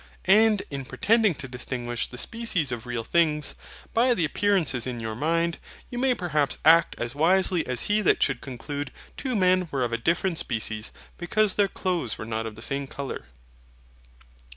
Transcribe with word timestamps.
And 0.25 0.63
in 0.71 0.83
pretending 0.85 1.35
to 1.35 1.47
distinguish 1.47 2.07
the 2.07 2.17
species 2.17 2.71
of 2.71 2.87
real 2.87 3.03
things, 3.03 3.53
by 3.93 4.15
the 4.15 4.25
appearances 4.25 4.87
in 4.87 4.99
your 4.99 5.13
mind, 5.13 5.59
you 5.91 5.99
may 5.99 6.15
perhaps 6.15 6.57
act 6.65 6.95
as 6.99 7.13
wisely 7.13 7.67
as 7.67 7.83
he 7.83 8.01
that 8.01 8.23
should 8.23 8.41
conclude 8.41 8.91
two 9.15 9.35
men 9.35 9.67
were 9.69 9.83
of 9.83 9.93
a 9.93 9.99
different 9.99 10.39
species, 10.39 10.91
because 11.19 11.53
their 11.53 11.67
clothes 11.67 12.17
were 12.17 12.25
not 12.25 12.47
of 12.47 12.55
the 12.55 12.63
same 12.63 12.87
colour. 12.87 13.25